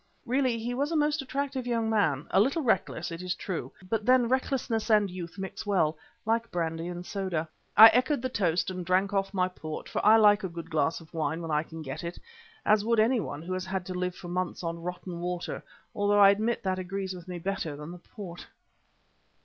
Really 0.25 0.57
he 0.57 0.73
was 0.73 0.91
a 0.91 0.95
most 0.95 1.21
attractive 1.21 1.67
young 1.67 1.87
man, 1.87 2.25
a 2.31 2.39
little 2.39 2.63
reckless, 2.63 3.11
it 3.11 3.21
is 3.21 3.35
true, 3.35 3.71
but 3.87 4.03
then 4.03 4.27
recklessness 4.27 4.89
and 4.89 5.11
youth 5.11 5.37
mix 5.37 5.63
well, 5.63 5.95
like 6.25 6.49
brandy 6.49 6.87
and 6.87 7.05
soda. 7.05 7.47
I 7.77 7.89
echoed 7.89 8.23
the 8.23 8.27
toast 8.27 8.71
and 8.71 8.83
drank 8.83 9.13
off 9.13 9.31
my 9.31 9.47
port, 9.47 9.87
for 9.87 10.03
I 10.03 10.15
like 10.17 10.43
a 10.43 10.49
good 10.49 10.71
glass 10.71 11.01
of 11.01 11.13
wine 11.13 11.39
when 11.39 11.51
I 11.51 11.61
can 11.61 11.83
get 11.83 12.03
it, 12.03 12.17
as 12.65 12.83
would 12.83 12.99
anyone 12.99 13.43
who 13.43 13.53
has 13.53 13.67
had 13.67 13.85
to 13.85 13.93
live 13.93 14.15
for 14.15 14.27
months 14.27 14.63
on 14.63 14.81
rotten 14.81 15.19
water, 15.19 15.61
although 15.93 16.19
I 16.19 16.31
admit 16.31 16.63
that 16.63 16.79
agrees 16.79 17.13
with 17.13 17.27
me 17.27 17.37
better 17.37 17.75
than 17.75 17.91
the 17.91 17.99
port. 17.99 18.47